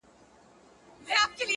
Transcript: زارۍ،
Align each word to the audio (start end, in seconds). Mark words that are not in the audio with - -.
زارۍ، 1.05 1.39